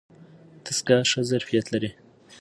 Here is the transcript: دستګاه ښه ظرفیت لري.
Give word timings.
دستګاه 0.65 1.03
ښه 1.11 1.21
ظرفیت 1.31 1.65
لري. 1.73 1.91